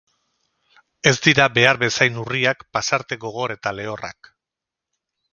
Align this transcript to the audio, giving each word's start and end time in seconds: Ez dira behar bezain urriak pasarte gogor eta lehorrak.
Ez 1.09 1.13
dira 1.25 1.43
behar 1.57 1.77
bezain 1.83 2.17
urriak 2.21 2.65
pasarte 2.77 3.19
gogor 3.27 3.53
eta 3.57 3.75
lehorrak. 3.81 4.31